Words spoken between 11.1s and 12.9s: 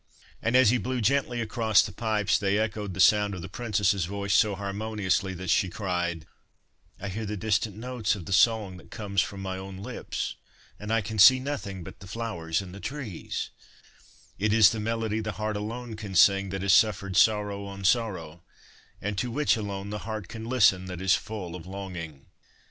see nothing but the flowers and the